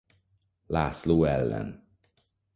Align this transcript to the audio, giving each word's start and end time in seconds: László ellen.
László 0.67 1.23
ellen. 1.25 1.87